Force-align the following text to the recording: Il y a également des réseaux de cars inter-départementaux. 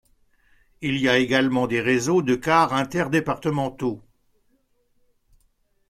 Il 0.81 0.97
y 0.97 1.07
a 1.07 1.19
également 1.19 1.67
des 1.67 1.79
réseaux 1.79 2.23
de 2.23 2.33
cars 2.33 2.73
inter-départementaux. 2.73 4.01